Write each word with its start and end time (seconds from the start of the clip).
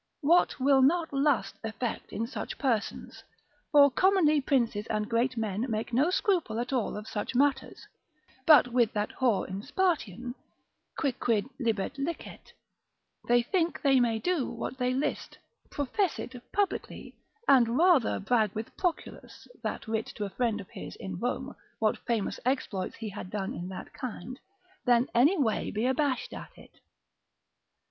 what 0.21 0.59
will 0.59 0.81
not 0.81 1.13
lust 1.13 1.59
effect 1.63 2.11
in 2.11 2.25
such 2.25 2.57
persons? 2.57 3.23
For 3.71 3.91
commonly 3.91 4.41
princes 4.41 4.87
and 4.87 5.07
great 5.07 5.37
men 5.37 5.67
make 5.69 5.93
no 5.93 6.09
scruple 6.09 6.59
at 6.59 6.73
all 6.73 6.97
of 6.97 7.07
such 7.07 7.35
matters, 7.35 7.85
but 8.47 8.67
with 8.69 8.93
that 8.93 9.11
whore 9.11 9.47
in 9.47 9.61
Spartian, 9.61 10.33
quicquid 10.97 11.45
libet 11.59 11.99
licet, 11.99 12.51
they 13.27 13.43
think 13.43 13.83
they 13.83 13.99
may 13.99 14.17
do 14.17 14.49
what 14.49 14.79
they 14.79 14.91
list, 14.91 15.37
profess 15.69 16.17
it 16.17 16.33
publicly, 16.51 17.13
and 17.47 17.77
rather 17.77 18.19
brag 18.19 18.51
with 18.55 18.75
Proculus 18.77 19.47
(that 19.61 19.87
writ 19.87 20.07
to 20.15 20.25
a 20.25 20.31
friend 20.31 20.59
of 20.59 20.69
his 20.71 20.95
in 20.95 21.19
Rome, 21.19 21.55
what 21.77 21.99
famous 22.07 22.39
exploits 22.43 22.95
he 22.95 23.09
had 23.09 23.29
done 23.29 23.53
in 23.53 23.67
that 23.69 23.93
kind) 23.93 24.39
than 24.83 25.09
any 25.13 25.37
way 25.37 25.69
be 25.69 25.85
abashed 25.85 26.33
at 26.33 26.57
it. 26.57 26.79